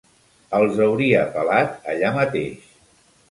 [0.59, 2.67] Els hauria pelat allà mateix.